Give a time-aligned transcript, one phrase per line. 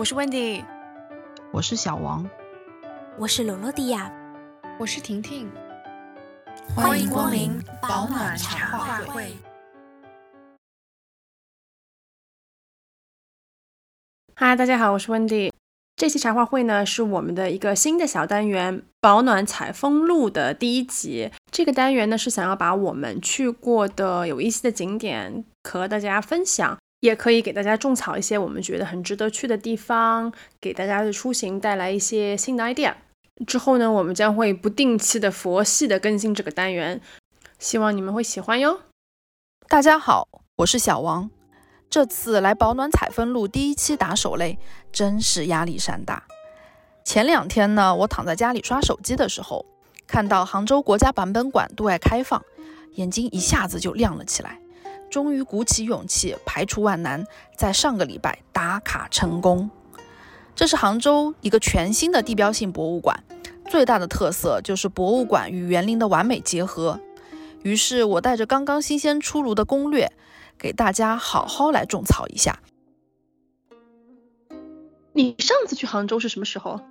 [0.00, 0.64] 我是 Wendy，
[1.52, 2.26] 我是小王，
[3.18, 4.10] 我是罗罗迪亚，
[4.78, 5.46] 我是婷婷，
[6.74, 9.36] 欢迎光临保暖茶话会。
[14.34, 15.52] 嗨，大家好，我是 Wendy。
[15.96, 21.30] 这期茶话会呢，是我们的一个新的小单元——保暖采风录的第一集。
[21.50, 32.94] 这个单元呢，是想要把我们去过的有意思的景点和大家分享，也可以给大家种草一些我们觉得很值得去的地方，给大家的出行带来一些新的 idea。
[33.46, 37.00] 之后呢，我们将会不定期的佛系的更新这个单元，
[37.58, 38.80] 希望你们会喜欢哟。
[39.66, 41.30] 大家好，我是小王。
[41.88, 44.58] 这次来保暖采风录第一期打手雷，
[44.92, 46.24] 真是压力山大。
[47.02, 49.64] 前两天呢，我躺在家里刷手机的时候，
[50.06, 52.44] 看到杭州国家版本馆对外开放，
[52.96, 54.60] 眼睛一下子就亮了起来。
[55.10, 59.68] 终于鼓起勇气，排除万难，在上个礼拜打卡成功。
[60.54, 63.24] 这是杭州一个全新的地标性博物馆，
[63.68, 67.00] 最大的特色就是博物馆与园林的完美结合。
[67.62, 70.10] 于是我带着刚刚新鲜出炉的攻略。
[70.58, 72.60] 给大家好好来种草一下。
[75.14, 76.82] 你上次去杭州是什么时候？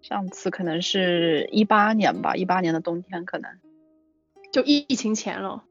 [0.00, 3.50] 上次可能是一八年吧，一八年的冬天可能，
[4.50, 5.64] 就疫情前了。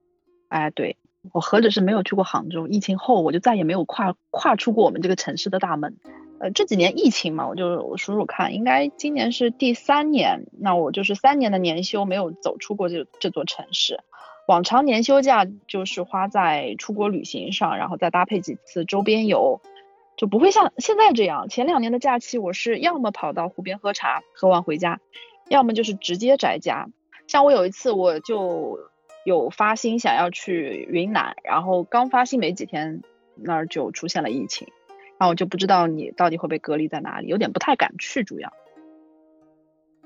[0.54, 0.98] 哎，对
[1.32, 5.98] 我何止是没有去过杭州，疫情后我就再也没有跨跨出过我们这个城市的大门。
[6.40, 14.02] 呃，这几年疫情嘛，我就我数数看，应该今年是第三年，那我就是三年的年休没有走出过这这座城市。
[14.48, 19.60] 往常年休假就是花在出国旅行上，然后再搭配几次周边游，
[20.18, 21.50] 就不会像现在这样。
[21.50, 25.00] 前两年的假期，我是要么跑到湖边喝茶，喝完回家，
[25.50, 26.90] 要么就是直接宅家。
[27.26, 28.78] 像我有一次，我就
[29.24, 33.02] 有发心想要去云南，然后刚发心没几天，
[33.36, 34.68] 那儿就出现了疫情，
[35.18, 38.52] 然后我就不知道你到底会被隔离在哪里，有点不太敢去，主要。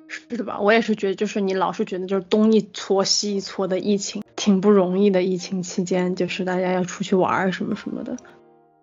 [0.09, 0.61] 是的吧？
[0.61, 5.21] 我也是觉得，就是你老是觉得就是东一撮西一撮的疫情，挺不容易的。
[5.21, 8.15] 疫情期间，就是大家要出去玩什么什么的。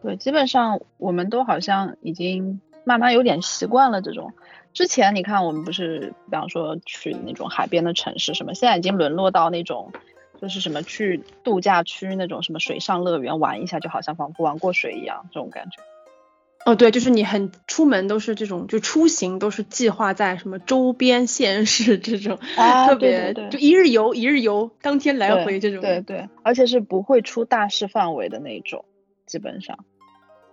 [0.03, 4.35] 对，基本上我们都好像已经慢慢有点习惯了这种。
[4.75, 9.93] 之前你看，我们不是比方说去那种海边的城市什么，现在已经沦落到那种
[10.41, 15.83] 就是什么去度假区那种什么水上乐园玩一下，就好像仿佛玩过水一样这种感觉。
[16.67, 22.39] 哦，对，就是你很出门都是这种，就出行都是计划在什么周边县市这种，
[22.89, 25.83] 特别就一日游一日游，当天来回这种。
[25.83, 28.87] 对对，而且是不会出大事范围的那种，
[29.27, 29.85] 基本上，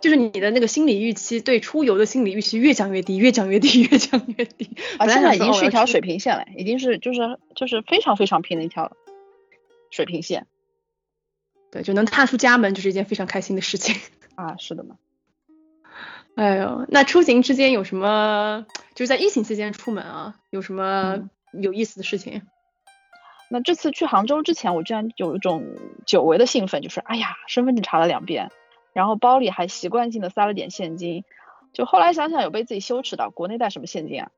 [0.02, 4.70] 就是你的那个心理预期，对出游的心理预期越降越低，越降越低，越降越低。
[4.98, 8.92] 啊，现在已经是一条水平线了，已经是就是就是非常非常平的一条
[9.92, 10.48] 水平线。
[11.72, 13.96] 对，就能踏出家门就是一件非常开心的事情。
[14.36, 14.98] 啊，是的嘛。
[16.36, 18.66] 哎呦，那出行之间有什么？
[18.96, 22.42] 就是在疫情期间出门啊，有什么有意思的事情？
[23.50, 25.76] 那这次去杭州之前，我居然有一种
[26.06, 28.50] 久违的兴奋，就是哎呀，身份证查了两遍，
[28.94, 31.26] 然后包里还习惯性的塞了点现金。
[31.74, 34.32] 就后来想想，有被自己羞耻到，国内带什么现金啊？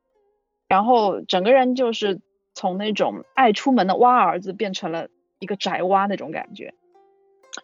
[0.67, 2.21] 然后整个人就是
[2.55, 5.09] 从那种爱出门的蛙儿子，变成了
[5.43, 6.73] 一个宅蛙那种感觉。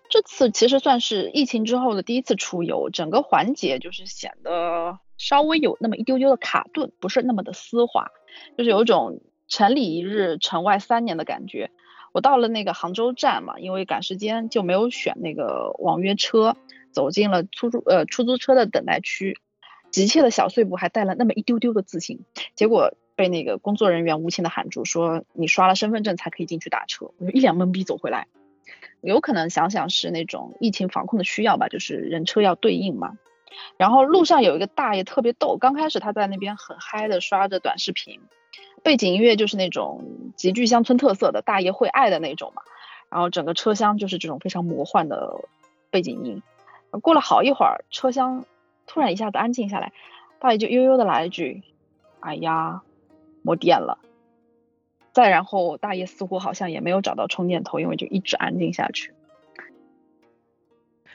[0.10, 8.12] 这次其实算是疫情之后的第一次出游，整个环节就是显得稍微有那么一丢丢的卡顿，不是那么的丝滑，
[8.56, 11.72] 就是有种城里一日，城外三年的感觉。
[12.12, 16.56] 我到了那个杭州站嘛，因为赶时间就没有选那个网约车，
[16.92, 19.40] 走进了出租呃出租车的等待区，
[19.92, 22.26] 急切的小碎步还带了那么一丢丢的自信，
[22.56, 28.28] 结果被那个工作人员无情的喊住，说你刷了身份证才可以进去打车，我就一脸懵逼走回来。
[29.02, 33.18] 有可能想想是那种疫情防控的需要吧，就是人车要对应嘛。
[33.76, 38.22] 然后路上有一个大爷特别逗，刚开始他在那边很嗨的刷着短视频，
[38.84, 42.62] 背景音乐就是那种极具乡村特色的大爷会爱的那种嘛。
[43.10, 45.42] 然后整个车厢就是这种非常魔幻的
[45.90, 46.42] 背景音。
[47.02, 48.46] 过了好一会儿，车厢
[48.88, 49.92] 突然一下子安静下来，
[50.40, 51.64] 大爷就悠悠的来了一句
[52.22, 52.82] ：“哎呀，
[53.42, 54.00] 没电了。”
[55.12, 59.14] 再然后，大爷似乎好像也没有找到充电头，因为就一直安静下去。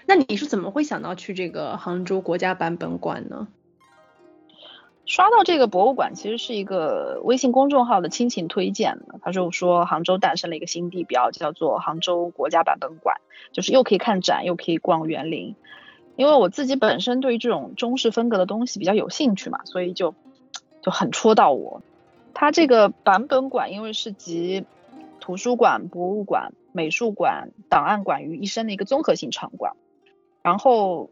[0.06, 3.49] 那你是怎么会想到去这个杭州国家版本馆呢？
[5.06, 9.19] 刷到这个博物馆，其实是一个微信公众号的亲情推荐的。
[9.23, 13.20] 他就说杭州诞生了一个新地标，叫做杭州国家版本馆，
[13.53, 15.55] 就是又可以看展，又可以逛园林。
[16.17, 20.15] 因为我自己本身对于这种中式风格的东西比较有兴趣嘛，所以就
[20.82, 21.82] 就很戳到我。
[22.34, 24.66] 它这个版本馆，因为是集
[25.20, 29.75] 图书馆、博物馆、美术馆、档案馆于一身的一个综合性场馆，
[30.42, 31.08] 然后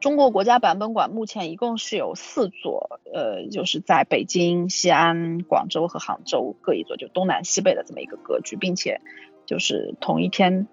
[0.00, 9.00] 中国国家版本馆目前一共是有四座，呃，就是在北京、西安、广州和杭州各一座，就东南西北的这么一个格局，并且
[9.44, 10.66] 就是同一天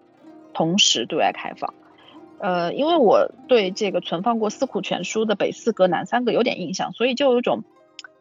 [0.54, 1.74] 同时对外开放。
[2.40, 7.64] 呃，因为我对这个存放过《四库全书》的北四阁、南三阁有点印象，所以就有一种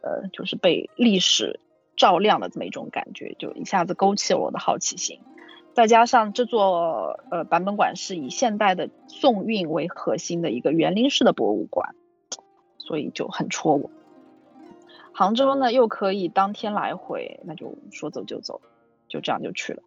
[0.01, 1.59] 呃，就是被历史
[1.95, 5.19] 照亮的这么一种感觉，就一下子勾起了我的好奇心。
[5.73, 11.95] 再加上这座呃版本馆是以现代的宋韵为核心的一个园林式的博物馆，
[12.77, 13.89] 所以就很戳我。
[15.13, 18.61] 杭州呢又可以当天来回，那就说走就走，
[19.07, 19.83] 就这样就去了。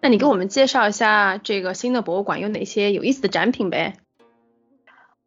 [0.00, 3.94] 那你给我们介绍一下这个新的博物馆有哪些有意思的展品呗？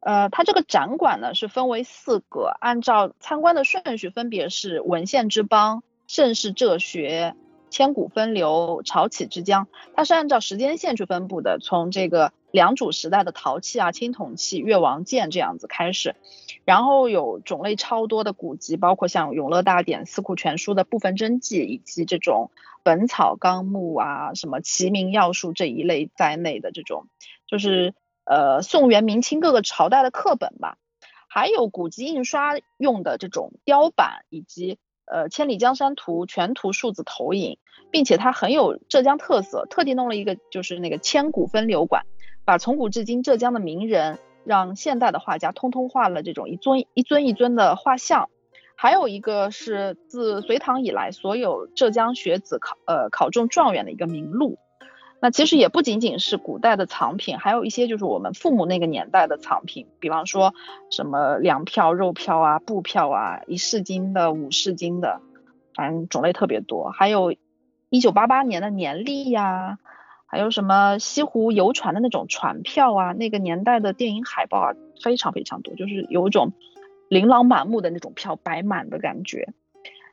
[0.02, 7.36] 呃，它这个展馆呢是分为四个，按照参观的顺序分别是文献之邦、盛世哲学。
[7.70, 11.58] 千古分流，潮起之江，它是按照时间线去分布的。
[11.58, 16.18] 从这个良渚时代的陶器啊、青铜器、越王剑这样子开始，
[16.66, 22.52] 然后有种类超多的古籍，包括像《永乐大典》《四库全书》的部分真迹，以及这种
[22.84, 27.06] 《本草纲目》啊、什么《齐民要术》这一类在内的这种，
[27.48, 27.94] 就是
[28.26, 30.78] 呃宋元明清各个朝代的课本吧，
[31.28, 34.78] 还有古籍印刷用的这种雕版以及。
[35.06, 37.58] 呃，千里江山图全图数字投影，
[37.92, 42.06] 并且它很有浙江特色，特地弄了一个就是那个千古分流馆，
[42.46, 48.30] 把从古至今浙江的名人，让现代的画家通通画了这种一尊一尊一尊的画像，
[48.78, 54.60] 还有一个是自隋唐以来所有浙江学子考呃考中状元的一个名录。
[55.24, 60.56] 那其实也不仅仅是古代的藏品，还有一些就是我们父母那个年代的藏品，比方说
[60.90, 65.22] 什么粮票、肉票啊、布票啊，一市斤的、五市斤的，
[65.76, 66.90] 反正种类特别多。
[66.90, 67.36] 还有
[67.90, 69.78] 一九八八年的年历呀，
[70.26, 74.74] 还有什么西湖游船的那种船票啊，那个年代的电影海报啊，
[75.04, 76.54] 非常非常多，就是有一种
[77.10, 79.54] 琳琅满目的那种票摆满的感觉。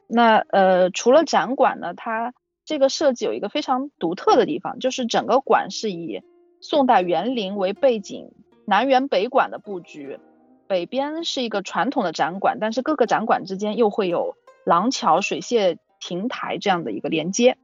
[0.07, 2.35] 那呃，除了展馆呢，它
[2.69, 6.23] 这个设计有一个非常独特的地方，就是整个馆是以
[6.61, 8.31] 宋代园林为背景，
[8.67, 10.21] 南园北馆的布局，
[10.67, 14.37] 北边是一个传统的展馆，但是各个展馆之间又会有
[14.67, 17.57] 廊桥、水榭亭台这样的一个连接，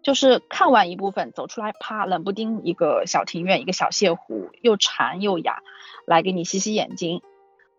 [0.00, 5.64] 就是看完一部分走出来，啪，冷不丁一个小庭院，一个小泻湖，又禅又雅，
[6.06, 7.20] 来给你洗洗眼睛。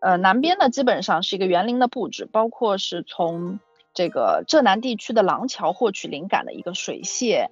[0.00, 3.58] 呃，南边呢基本上是一个园林的布置，包括是从。
[3.98, 7.48] 这个浙南地区的廊桥获取灵感的一个水榭，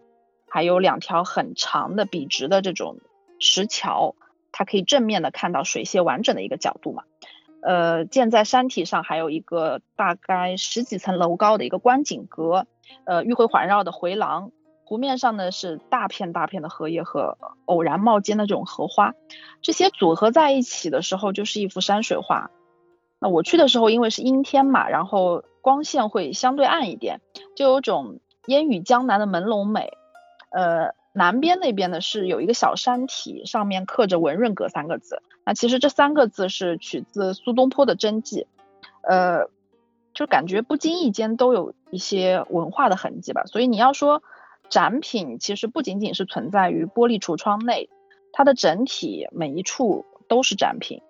[0.49, 3.01] 还有两条很长的笔直的这种
[3.41, 4.15] 石桥，
[4.53, 7.03] 它可以正面的看到水榭完整的一个角度嘛。
[7.63, 12.69] 呃，建在山体上，还有一个大概十几层楼高的一个观景阁，
[13.07, 14.53] 呃，迂回环绕的回廊。
[14.85, 19.15] 湖面上呢是大片大片的荷叶和偶然冒尖的这种荷花，
[19.63, 22.53] 这些组合在一起的时候就是一幅山水画。
[23.29, 25.45] 我去的时候，因为是阴天嘛，然后。
[25.67, 27.21] 光线会相对暗一点，
[27.57, 29.95] 就有种烟雨江南的朦胧美。
[30.51, 35.23] 呃，南边那边呢是有一个小山体，上面刻着“文润阁”三个字。
[35.45, 38.47] 那其实这三个字是取自苏东坡的真迹。
[39.03, 39.49] 呃，
[40.15, 43.43] 就感觉不经意间都有一些文化的痕迹吧。
[43.47, 44.23] 所以你要说
[44.69, 47.91] 展品，其实不仅仅是存在于玻璃橱窗内，
[48.33, 51.03] 它的整体每一处都是展品。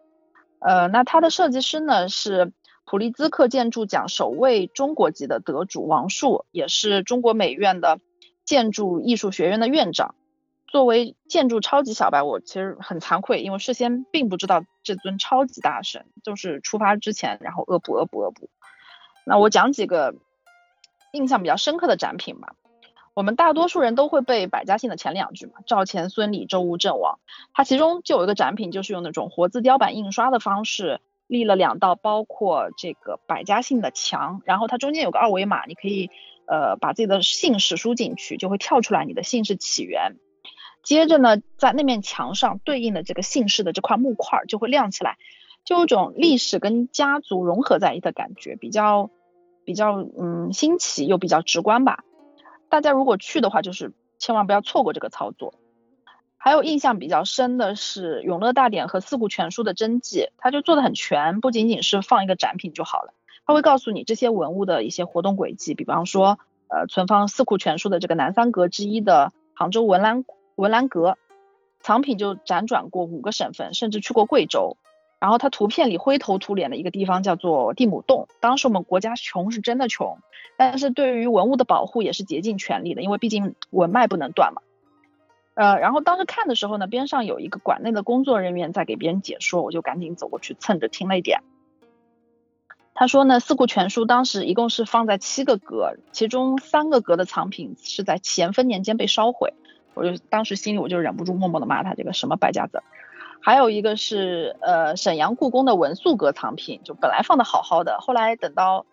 [0.60, 2.52] 呃，那它的设计师呢是。
[2.88, 7.98] 普利兹克建筑奖首位中国籍的得主王树，也是中国美院的
[8.44, 10.14] 建筑艺术学院的院长。
[10.68, 18.50] 作为建筑超级小白，我其实很惭愧，因为事先并不知道这尊超级大神，就是出发之前，然后恶补恶补恶补。
[19.24, 20.14] 那我讲几个
[21.12, 22.54] 印象比较深刻的展品吧。
[23.16, 27.18] 我们大多数人都会背百家姓的前两句嘛，赵钱孙李周吴郑王。
[27.54, 31.00] 它其中就有一个展品，就是用那种活字雕版印刷的方式。
[31.26, 36.10] 立了两道包括这个百家姓的墙，然后它中间有个二维码，你可以
[36.46, 40.16] 呃把自己的姓氏输进去，就会跳出来你的姓氏起源。
[40.84, 45.16] 接着呢，在那面墙上对应的这个姓氏的这块木块就会亮起来，
[45.64, 49.10] 就有种历史跟家族融合在一起的感觉，比较
[49.64, 52.04] 比较嗯新奇又比较直观吧。
[52.68, 55.54] 大家如果去的话，就是千万不要错过这个操作。
[56.38, 63.14] 还有印象比较深的是《永乐大典》和《四库全书》的真迹，它就做的很全，不仅仅是放一个展品就好了，
[63.46, 71.18] 它会告诉你这些文物的一些活动轨迹，比方说，呃，存放《四库全书》的这个南三阁之一的杭州文澜文澜阁，
[71.80, 74.76] 藏品就辗转过五个省份，甚至去过贵州。
[75.18, 80.18] 然后它图片里灰头土脸的一个地方叫做地亩洞，当时我们国家穷是真的穷，
[80.56, 84.62] 但是对于文物的保护也是竭尽全力的，因为毕竟文脉不能断嘛。
[85.54, 91.40] 呃，然后当时看的时候呢，边上有一个馆内的工作人员在给别人解说，我就赶紧走过去蹭着听了一点。
[92.92, 99.54] 他说呢，《四库全书》当时一共是放在七个阁，其中三个阁的藏品是在咸丰年间被烧毁，
[99.94, 102.82] 我就当时心里我就忍不住默默的骂他这个什么败家子。
[103.40, 108.86] 还有一个是呃沈阳故宫的文素阁藏品，就本来放的好好的，后来等到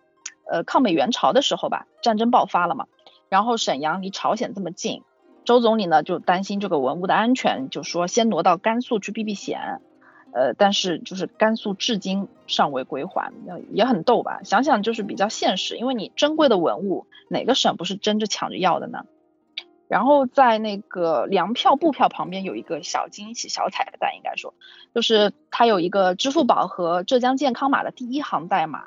[0.50, 2.86] 呃抗美援朝的时候吧，战争爆发了嘛，
[3.28, 5.02] 然后沈阳离朝鲜这么近，
[5.44, 9.80] 周总理呢就担心这个文物的安全，就说先挪到甘肃去避避险。
[10.36, 13.32] 呃，但是就是甘肃至今尚未归还，
[13.70, 14.40] 也很逗吧？
[14.42, 19.04] 想想就是比较现实，因为你珍贵的文物，哪个省不是争着抢着要的呢？
[19.94, 24.52] 然后在那个粮票、布票旁边有一个小惊喜、小彩蛋，应该说，
[24.92, 28.86] 就是它有一个支付宝和浙江健康码的第一行代码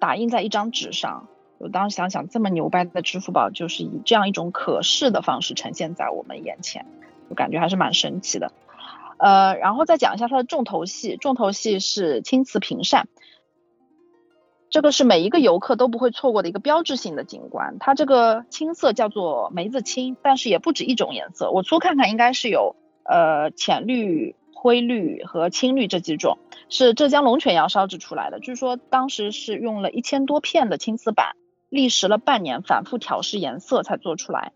[0.00, 1.28] 打印在一张纸上。
[1.58, 6.84] 我当时想想，这么牛掰的支付宝，就是以这样一种可视的方式呈现在我们眼前，
[7.28, 8.50] 我感觉还是蛮神奇的。
[9.18, 13.06] 呃，然后再讲一下它的重头戏，重头戏是青瓷平扇，
[14.70, 17.76] 这个是每一个游客都不会错过的一个标志性的景观。
[17.80, 28.38] 它这个青色叫做梅子青，但是也不止一种颜色，我粗看看应该是有呃浅绿、灰绿和青绿这几种，是浙江龙泉窑烧制出来的。
[28.38, 31.34] 据说当时是用了一千多片的青瓷板，
[31.68, 34.52] 历时了半年，反复调试颜色才做出来。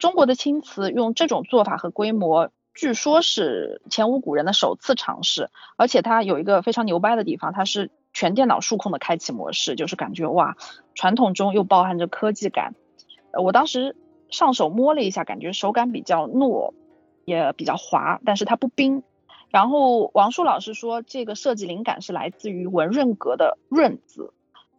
[0.00, 2.50] 中国的青瓷用这种做法和规模。
[2.74, 5.48] 据说是前无古人的首次尝试，
[5.78, 10.56] 而且它有一个非常牛掰的地方，它是全电脑数控的开启模式，就是感觉哇，
[10.94, 12.74] 传统中又包含着科技感。
[13.30, 13.94] 呃，我当时
[14.30, 16.72] 上手摸了一下，感觉手感比较糯，
[17.26, 19.02] 也比较滑，但是它不冰。
[19.50, 24.32] 然后王树老师说，这个设计灵感是来自于文润阁的“润”字。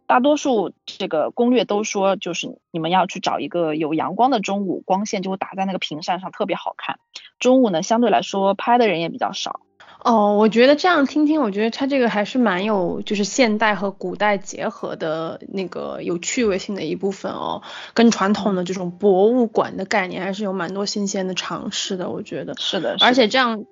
[0.08, 6.98] 大多数这个攻略都说，就是你们要去找一个有阳光的中午，光线就会打在那个屏扇上，特别好看。
[7.38, 9.60] 中午呢，相对来说拍的人也比较少。
[10.00, 17.62] 哦，我觉得这样听听，我觉得它这个还是蛮有，就是现代和古代结合的那个有趣味性的一部分哦，
[17.94, 23.64] 跟传统的这种博物馆的概念还是有蛮多新鲜的尝试的，我觉得是的，而且这样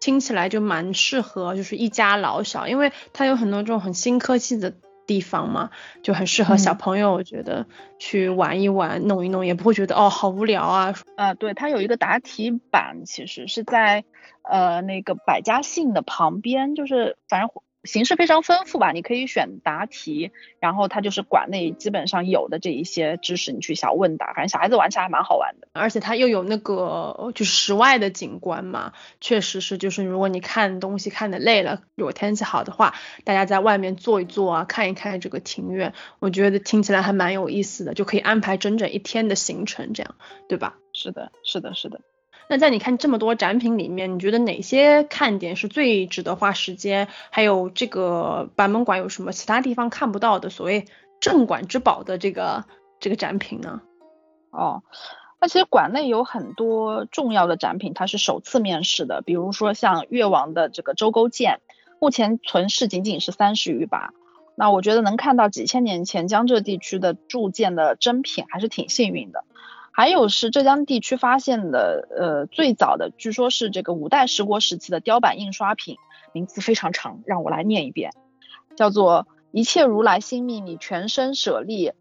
[0.00, 4.74] 听起来就蛮适合，就是一家老小，因为它有很多这种很新科技的。
[5.06, 5.70] 地方嘛，
[6.02, 7.66] 就很适合小朋友，我觉得
[7.98, 10.94] 去玩一玩、弄一弄，也不会觉得哦好无聊啊。
[11.16, 14.04] 啊，对，它有一个答题板，其实是在
[14.42, 17.50] 呃那个百家姓的旁边，就是反正。
[17.84, 25.68] 形式非常丰富吧，你可以选答题，然后它就是馆内基本上有的这一些知识，你去小问答，反正小孩子玩起来还蛮好玩的。
[25.72, 40.14] 而且它又有那个就是室外的景观嘛，确实是就是如果你看东西看的累了，如果天气好的话，大家在外面坐一坐啊，看一看这个庭院，我觉得听起来还蛮有意思的，就可以安排整整一天的行程，这样
[40.48, 40.76] 对吧？
[40.92, 42.00] 是的，是的，是的。
[42.48, 47.08] 那在你看这么多展品里面，你觉得哪些看点是最值得花时间？
[47.30, 50.86] 还有这个版本馆有什么其他地方看不到的所谓
[51.20, 52.64] 镇馆之宝的这个
[53.00, 53.80] 这个展品呢？
[54.50, 54.82] 哦，
[55.40, 61.60] 那其实馆内有很多重要的展品，它是首次面世的，比如说像越王的这个周沟剑，
[62.00, 64.12] 目前存世仅仅是三十余把。
[64.54, 69.44] 那我觉得能看到几千年前江浙地区的铸剑的珍品，还是挺幸运的。
[69.94, 75.98] 还有是浙江地区发现的，呃，最早的据说是这个五代十国时期的雕版印刷品，
[76.32, 78.12] 名字非常长，让我来念一遍，
[78.74, 81.92] 叫做一切如来心秘密全身舍利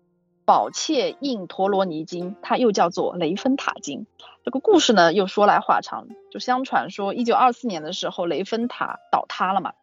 [0.45, 4.07] 宝切印陀罗尼经，它又叫做雷峰塔经。
[4.45, 9.73] 这个故事呢又说来话长，就相传说一九二四年的时候雷峰塔倒塌了嘛，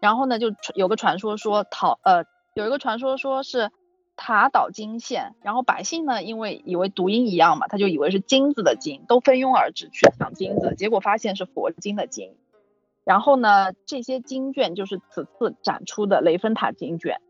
[0.00, 3.70] 然后呢就有个传说说逃，呃，有一个传说说是。
[4.16, 12.34] 塔岛金线，然后百姓呢，因为以为读音一样嘛，他就以为是金子的金，都蜂拥而至去抢金子，结果发现是佛经的经。
[13.04, 17.20] 然后呢，这些经卷就是此次展出的雷峰塔经卷。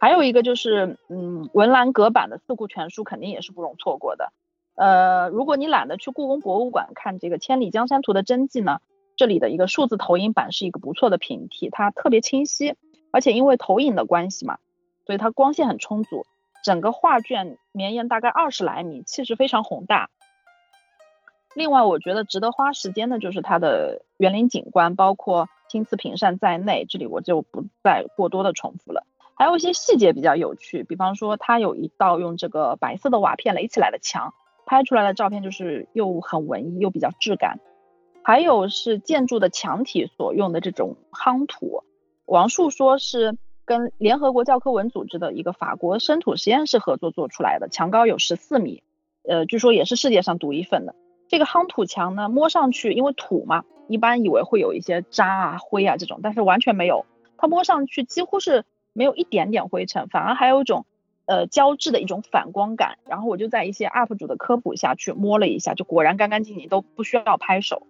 [0.00, 4.32] 还有一个就是，嗯，文澜阁版的《四库全书》肯定也是不容错过的。
[4.76, 8.80] 呃，如果你懒得去故宫博物馆看这个《千里江山图》的真迹呢，
[9.16, 12.74] 这里的一个数字投影版是一个不错的平替，它特别清晰，
[13.10, 14.58] 而且因为投影的关系嘛。
[15.06, 16.24] 所以它光线很充足，
[16.62, 20.08] 整个画卷绵延大概二十来米，气势非常宏大。
[21.54, 29.06] 另外，我觉得值得花时间的就是它的园林景观，包括青瓷屏扇在内，这里我就不再过多的重复了。
[29.34, 34.32] 还有一些细节比较有趣，比方说它有一道用这个白色的瓦片垒起来的墙，
[34.64, 37.60] 拍出来的照片就是又很文艺又比较质感。
[38.22, 41.84] 还有是建筑的墙体所用的这种夯土，
[42.24, 43.36] 王树说是。
[43.64, 48.82] 跟联合国教科文组织的一个法国生土实验室合作做出来的，墙高有十四米，
[49.28, 50.94] 呃，据说也是世界上独一份的。
[51.28, 57.06] 这个夯土墙呢，摸上去因为土嘛，一般以为会有一些渣啊、灰啊这种，但是完全没有，
[57.38, 60.84] 它摸上去几乎是没有一点点灰尘，反而还有一种
[61.24, 62.98] 呃胶质的一种反光感。
[63.08, 67.86] 然后我就在一些 UP 主的科普下去摸了一下，就果然干干净净，都不需要拍手。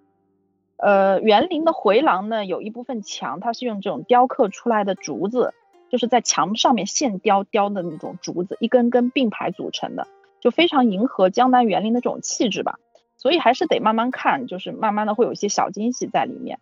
[0.77, 5.55] 呃，园林的回廊呢，有一部分墙它是用这种雕刻出来的竹子，
[5.95, 10.09] 就是在墙上面线雕雕的那种竹子，一根根并排组成的，
[10.41, 12.81] 就非常迎合江南园林的这种气质吧。
[13.17, 16.59] 所以还是得慢慢看，就是慢慢的会有一些小惊喜在里面。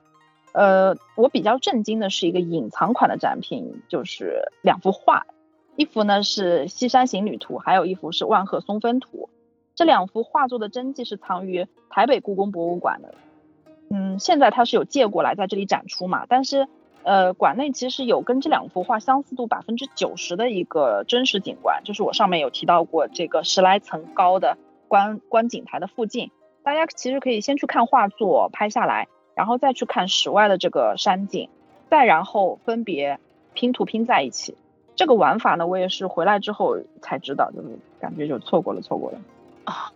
[0.52, 5.24] 呃，我比较震惊的是一个隐藏款的展品，就是两幅画，
[5.76, 9.30] 一幅呢是《西山行旅图》，还有一幅是《万壑松风图》。
[9.74, 13.14] 这两幅画作的真迹是藏于台北故宫博物馆的。
[13.88, 16.26] 嗯，现在它是有借过来在这里展出嘛？
[16.28, 16.68] 但是，
[17.04, 24.56] 呃，馆内其实有跟这两幅画相似度百分之九十的一个真实景观，就是我上面有提到过这个十来层高的
[24.88, 26.30] 观观景台的附近，
[26.62, 31.48] 大家其实可以先去看画作拍下来，然后再去看室外的这个山景，
[31.90, 33.18] 再然后分别
[33.54, 34.56] 拼图拼在一起。
[34.94, 37.68] 这个玩法呢，我也是回来之后才知道，就是
[38.00, 39.18] 感觉就错过了，错过了
[39.64, 39.92] 啊。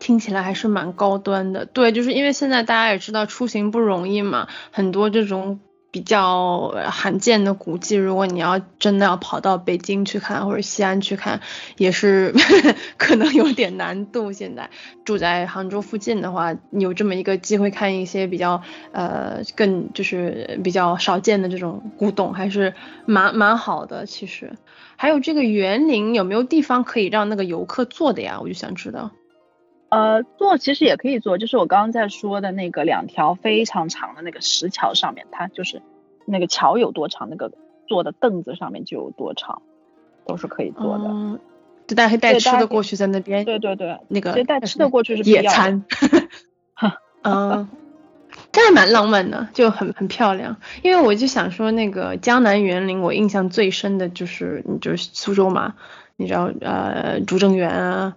[0.00, 11.40] 听起来还是蛮高端的，对，就是因为现在大家也知道出行不容易嘛，很多这种比较罕见的古迹，如果你要真的要跑到北京去看或者西安去看，
[11.76, 12.32] 也是
[12.96, 14.30] 可能有点难度。
[14.32, 14.70] 现在
[15.04, 22.74] 住在杭州附近的话，有这么一个机会看一些比较呃更就是比较少见的这种古董，还是
[23.06, 24.06] 蛮蛮好的。
[24.06, 24.52] 其实
[24.96, 28.38] 还有这个园林有没有地方可以让那个游客坐的呀？
[28.40, 29.10] 我就想知道。
[29.90, 35.82] 呃，坐其实也可以坐，就是我刚刚在说的那个两条非常长的那个石桥上面，它就是
[36.26, 37.50] 那个桥有多长，那个
[37.88, 39.62] 坐的凳子上面就有多长，
[40.26, 41.04] 都是可以坐的。
[41.08, 41.40] 嗯，
[41.88, 43.44] 就大家可以带吃的过去，在那边。
[43.44, 45.84] 对对对，那个带吃的过去是野餐。
[47.22, 47.68] 嗯，
[48.52, 50.56] 这还蛮浪漫的，就很很漂亮。
[50.82, 55.74] 因为我就想说，那个江南园林，我印象最深的就是，就是苏州嘛，
[56.16, 58.16] 你知道，呃，拙政园啊。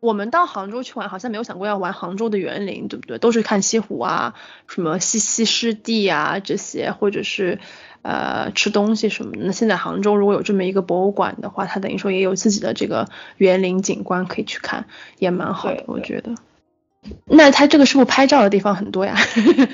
[0.00, 3.18] 我们到杭州去玩，好像没有想过要玩杭州的园林，对不对？
[3.18, 4.34] 都是看西湖啊，
[4.68, 7.58] 什么西溪湿地啊这些，或者是
[8.02, 9.38] 呃吃东西什么的。
[9.44, 13.08] 那现在杭州如果有这么一个博物馆的话，它等于说也有自己的这个
[13.38, 14.86] 园林景观可以去看，
[15.18, 16.34] 也蛮好的，我觉得。
[17.24, 19.16] 那它这个是不是拍照的地方很多呀？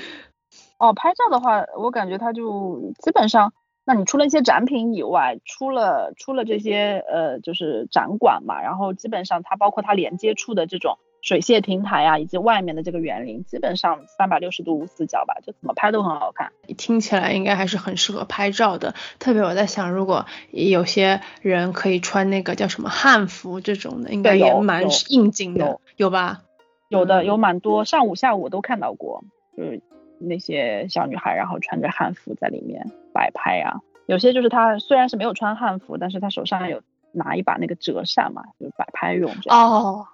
[0.79, 3.53] 哦，拍照的话，我感觉它就基本上。
[3.85, 16.51] 那你除了一些展品以外，除了除了这些呃，就是展馆嘛，然后基本上它包括它连接处的这种水榭平台啊，以及外面的这个园林，基本上三百六十度无死角吧，就怎么拍都很好看。
[16.77, 26.41] 听起来应该还是很适合拍照的，特别我在想，如果有些人可以穿那个叫什么汉服这种的，应该也蛮应景的，有吧？
[26.89, 29.23] 有的，有蛮多，上午下午我都看到过，
[29.55, 29.81] 就是
[30.19, 32.91] 那些小女孩，然后穿着汉服在里面。
[33.13, 36.81] 摆拍啊，有些就是她虽然是没有穿汉服，但是她手上有
[37.13, 39.31] 拿一把那个折扇嘛，就是摆拍用。
[39.49, 40.05] 哦，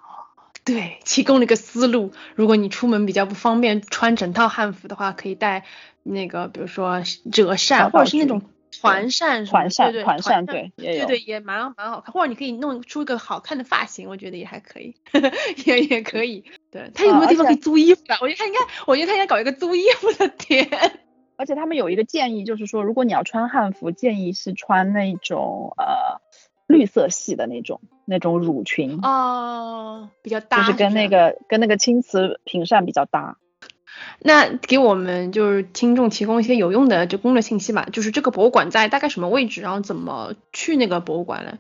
[0.64, 2.12] 对，提供了一个思路。
[2.36, 5.64] 如果你出门比较不方便穿整套汉服的话，可以带
[6.04, 8.44] 那个，比如说折扇，或者是那种
[8.80, 12.14] 团扇，团扇，团扇，对，对对，也蛮蛮好看。
[12.14, 14.96] 或者你可以弄出一个好看的发型，我觉得也还可以，
[15.66, 16.44] 也也可以。
[16.72, 18.18] 对他有没有地方可以租衣服的？
[18.22, 20.70] 我觉得他应该，我觉得他应该搞一个租衣服的店。
[21.38, 26.22] 而且他们有一个建议，就是说，如果你要穿汉服，建议是穿那种呃
[26.68, 33.38] 绿色系的那种那种乳裙哦，比较搭，就是跟那个跟那个青瓷屏扇比较搭。
[34.20, 41.58] 那给我们就是听众提供一些有用的就攻略信息吧，就是这个博物馆在大概什么位置，然后怎么去那个博物馆呢？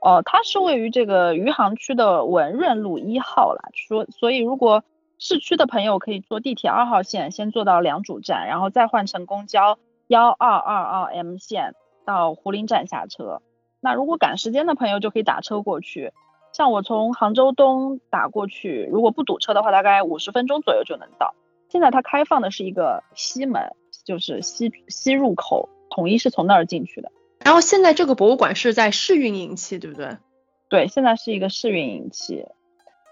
[0.00, 4.84] 哦，它是位于这个余杭区的文润路一号啦，说所以如果。
[5.18, 13.40] 市区的朋友可以坐地铁二号线，先坐到良渚站，然后再换乘公交幺二二二 M 线到涪陵站下车。
[13.80, 16.12] 那如果赶时间的朋友就可以打车过去。
[16.56, 21.34] 像我从杭州东打过去，如果不堵车的话，大概五十分钟左右就能到。
[21.68, 27.12] 现在它开放的是一个西门，就是西西入口，统一是从那儿进去的。
[27.40, 30.16] 然后现在这个博物馆是在试运营期，对不对？
[30.70, 32.46] 对，现在是一个试运营期。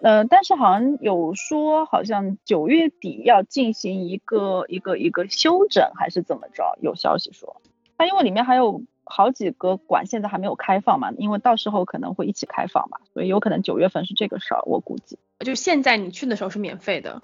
[0.01, 6.79] 呃，但是好像有说，好像九月底要进行一个一个一个修整，还是怎么着？
[6.81, 7.61] 有消息说，
[7.99, 15.19] 它因为里面还有好几个馆现在还没有开放嘛，因为到时候可能会一起开放嘛，所以有可能九月份是这个事儿，我估计。
[15.41, 17.23] 就现在你去的时候是免费的，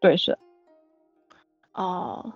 [0.00, 0.38] 对，是。
[1.72, 2.32] 哦，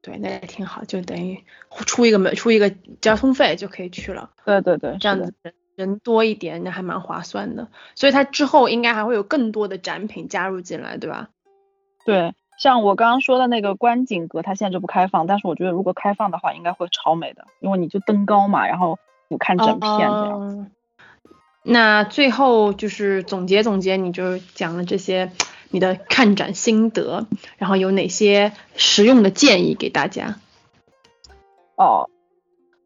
[0.00, 4.30] 对，那也挺好，就等于出一个门出一个交通费就可以去了。
[4.44, 5.34] 对对对，这样子
[5.74, 7.68] 人多一点，那还蛮划算的。
[7.96, 11.30] 所以它之后应该还会有更多的展品加入进来，对吧？
[12.04, 20.70] 对，像我刚刚说的那个观景阁，它现在就不开放，但是我觉得如果开放的话，应该会超美的，因为你就登高嘛，然后俯瞰整片这样。
[21.62, 25.32] 那最后就是总结总结，你就讲了这些
[25.70, 27.26] 你的看展心得，
[27.58, 30.36] 然后有哪些实用的建议给大家？
[31.76, 32.08] 哦。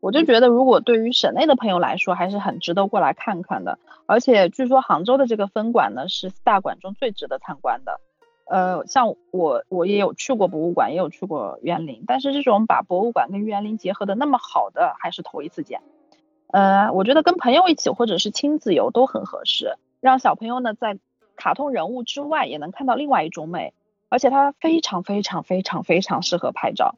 [0.02, 3.78] 我就觉得，如果对于省内的朋友来说，还是很值得过来看看的。
[4.06, 8.00] 而且据说杭州的这个分馆呢，是四大馆中最值得参观的。
[8.50, 15.82] 呃，像我，我也有去过博物馆，也有去过园林，但是这种把博物馆跟园林结合的那么好的，还是头一次见。
[16.48, 20.98] 呃，我觉得跟朋友一起或者是亲子游都很合适，让小朋友呢在
[21.36, 23.72] 卡通人物之外，也能看到另外一种美，
[24.08, 26.96] 而且它非常非常非常非常适合拍照。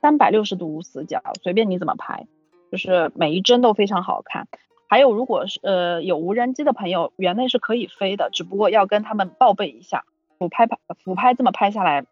[0.00, 2.26] 三百六十度无死角，随便你怎么拍，
[2.72, 4.48] 就是每一帧都非常好看。
[4.88, 10.04] 还有，如果是呃有无人机的朋友，园内是可以飞的，只不过要跟他们报备一下，
[10.38, 12.04] 俯拍拍俯拍这么拍下来，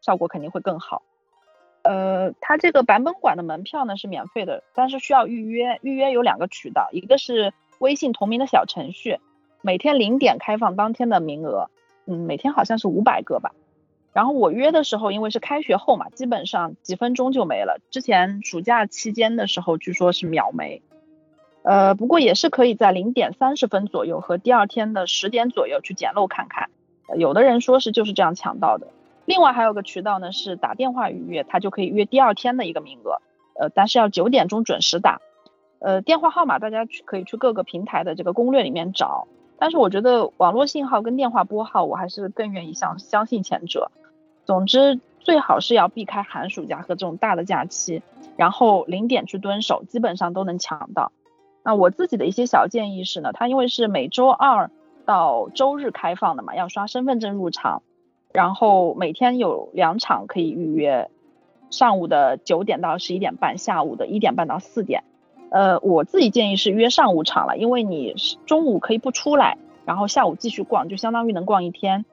[0.00, 1.02] 效果肯定会更好。
[1.82, 5.80] 呃，它这个版本馆的门票呢是免费的，但是需要预约。
[5.82, 9.18] 预约有两个渠道，一个是微信同名的小程序，
[9.62, 11.70] 每天零点开放当天的名额，
[12.06, 13.52] 嗯，每天好像是五百个吧。
[14.12, 17.80] 然后我约的时候，因为是开学后嘛，基本上几分钟就没了。
[17.90, 20.82] 之前暑假期间的时候，据说是秒没。
[21.62, 26.68] 呃，不过也是可以在零点三十分左右和第二天的十点左右去捡漏看看。
[27.16, 28.86] 有的人说是就是这样抢到的。
[29.24, 33.20] 另外还有个渠道呢，是打电话预约，他就可以约第二天的一个名额。
[33.54, 35.20] 呃，但是要九点钟准时打。
[35.78, 39.26] 呃，电话号码大家去可以去各个平台的这个攻略里面找。
[39.58, 43.92] 但是我觉得网络信号跟电话拨号，我还是更愿意相相信前者。
[44.44, 48.02] 总之，最好是要避开寒暑假和这种大的假期，
[48.36, 51.12] 然后零点去蹲守，基本上都能抢到。
[51.62, 54.70] 那我自己的一些小建议是呢，它因为是每周二
[55.04, 57.82] 到周日开放的嘛，要刷身份证入场，
[58.32, 61.10] 然后每天有两场可以预约，
[61.70, 65.04] 上午的九点到十一点半，下午的一点半到四点。
[65.50, 68.14] 呃，我自己建议是约上午场了，因为你
[68.46, 72.06] 中午可以不出来，然后下午继续逛，就相当于能逛一天。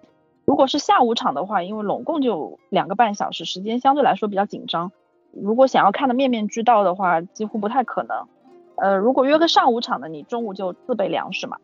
[0.44, 4.92] 如果是下午场的话，因为拢共就两个半小时，时间相对来说比较紧张。
[5.32, 8.28] 如果想要看的面面俱到的话，几乎不太可能。
[8.76, 11.58] 呃，如果约个上午场的，你中午就自备粮食嘛。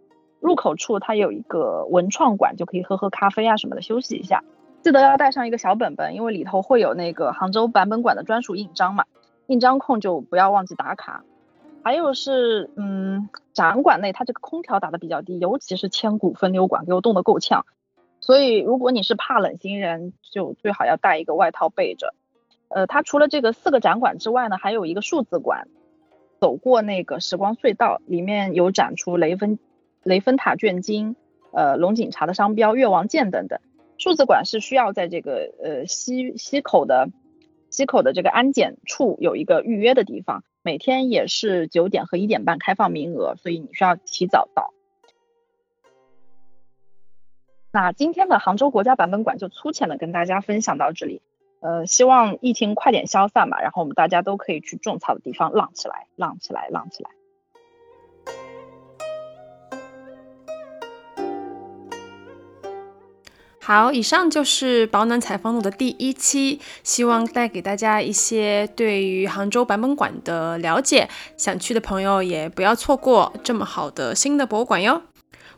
[0.46, 4.44] 入口处它有一个文创馆，就可以喝喝咖啡啊什么的，休息一下。
[4.84, 9.06] 记得要带上一个小本本，因为里头会有那个杭州版本馆的专属印章嘛。
[9.48, 11.24] 印章控就不要忘记打卡。
[11.84, 17.66] 还有是，嗯，展馆内它这个空调打的比较低，尤其是千古分流馆，给我冻得够呛。
[18.22, 22.14] 所以，如果你是怕冷星人，就最好要带一个外套备着。
[22.70, 25.68] 呃，它除了这个四个展馆之外呢，还有一个数字馆。
[26.42, 29.58] 走过那个时光隧道，里面有展出雷锋
[30.06, 31.16] 雷峰塔卷金、
[31.52, 33.60] 呃龙井茶的商标、越王剑等等。
[33.98, 37.10] 数字馆是需要在这个呃西西口的
[37.72, 44.74] 西口的这个安检处有一个预约的地方，每天也是九点和一点半开放名额，所以你需要提早到。
[47.72, 51.24] 那今天的杭州国家版本馆就粗浅的跟大家分享到这里，
[51.62, 57.10] 呃，希望疫情快点消散吧，然后我们大家都可以去种草的地方浪起来，浪起来，浪起来。
[63.68, 75.02] 好，以上就是保暖采风录的第一期，希望带给大家一些对于杭州版本馆的了解，想去的朋友也不要错过这么好的新的博物馆哟。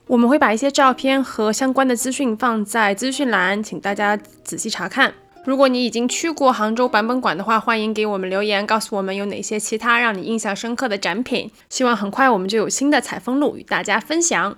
[0.06, 5.14] 我们会把一些照片和相关的资讯放在资讯栏，请大家仔细查看。
[5.44, 11.52] 如果你已经去过杭州版本馆的话，欢迎给我们留言，告诉我们有哪些其他让你印象深刻的展品。
[11.70, 14.58] 希望很快我们就有新的采风录与大家分享。